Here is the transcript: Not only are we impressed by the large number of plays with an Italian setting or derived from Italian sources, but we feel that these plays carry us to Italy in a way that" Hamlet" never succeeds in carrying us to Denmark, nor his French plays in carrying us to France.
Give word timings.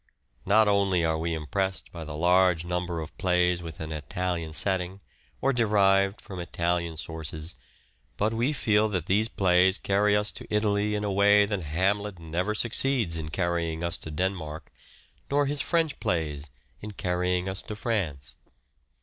Not 0.47 0.67
only 0.67 1.05
are 1.05 1.19
we 1.19 1.35
impressed 1.35 1.91
by 1.91 2.05
the 2.05 2.15
large 2.15 2.65
number 2.65 3.01
of 3.01 3.15
plays 3.19 3.61
with 3.61 3.79
an 3.79 3.91
Italian 3.91 4.51
setting 4.51 4.99
or 5.41 5.53
derived 5.53 6.19
from 6.19 6.39
Italian 6.39 6.97
sources, 6.97 7.53
but 8.17 8.33
we 8.33 8.51
feel 8.51 8.89
that 8.89 9.05
these 9.05 9.27
plays 9.29 9.77
carry 9.77 10.17
us 10.17 10.31
to 10.31 10.47
Italy 10.51 10.95
in 10.95 11.03
a 11.03 11.11
way 11.11 11.45
that" 11.45 11.61
Hamlet" 11.77 12.17
never 12.33 12.55
succeeds 12.55 13.15
in 13.15 13.29
carrying 13.29 13.83
us 13.83 13.95
to 13.99 14.09
Denmark, 14.09 14.71
nor 15.29 15.45
his 15.45 15.61
French 15.61 15.99
plays 15.99 16.49
in 16.81 16.89
carrying 16.89 17.47
us 17.47 17.61
to 17.61 17.75
France. 17.75 18.35